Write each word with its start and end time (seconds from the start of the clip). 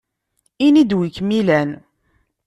Ini-d 0.65 0.91
wi 0.97 1.09
kem-ilan! 1.15 1.69